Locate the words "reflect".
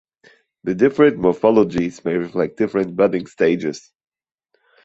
2.15-2.57